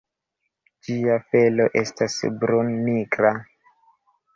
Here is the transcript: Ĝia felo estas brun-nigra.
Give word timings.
Ĝia 0.87 1.19
felo 1.35 1.69
estas 1.85 2.19
brun-nigra. 2.43 3.39